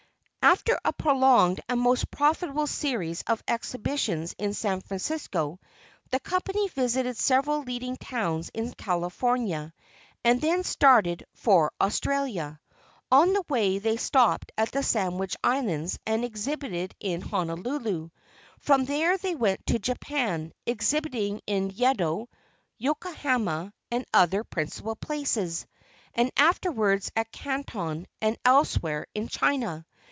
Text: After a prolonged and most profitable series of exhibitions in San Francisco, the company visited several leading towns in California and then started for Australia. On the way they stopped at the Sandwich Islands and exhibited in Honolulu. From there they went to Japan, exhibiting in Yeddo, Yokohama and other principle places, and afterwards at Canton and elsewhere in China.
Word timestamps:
After 0.43 0.77
a 0.83 0.91
prolonged 0.91 1.61
and 1.69 1.79
most 1.79 2.09
profitable 2.09 2.65
series 2.65 3.21
of 3.27 3.43
exhibitions 3.47 4.33
in 4.39 4.55
San 4.55 4.81
Francisco, 4.81 5.59
the 6.09 6.19
company 6.19 6.67
visited 6.67 7.15
several 7.15 7.61
leading 7.61 7.95
towns 7.95 8.49
in 8.49 8.73
California 8.73 9.71
and 10.25 10.41
then 10.41 10.63
started 10.63 11.23
for 11.35 11.71
Australia. 11.79 12.59
On 13.11 13.33
the 13.33 13.43
way 13.49 13.77
they 13.77 13.97
stopped 13.97 14.51
at 14.57 14.71
the 14.71 14.81
Sandwich 14.81 15.37
Islands 15.43 15.99
and 16.07 16.25
exhibited 16.25 16.95
in 16.99 17.21
Honolulu. 17.21 18.09
From 18.59 18.85
there 18.85 19.17
they 19.19 19.35
went 19.35 19.63
to 19.67 19.79
Japan, 19.79 20.51
exhibiting 20.65 21.39
in 21.45 21.69
Yeddo, 21.69 22.27
Yokohama 22.79 23.71
and 23.91 24.05
other 24.11 24.43
principle 24.43 24.95
places, 24.95 25.67
and 26.15 26.31
afterwards 26.35 27.11
at 27.15 27.31
Canton 27.31 28.07
and 28.21 28.37
elsewhere 28.43 29.05
in 29.13 29.27
China. 29.27 29.85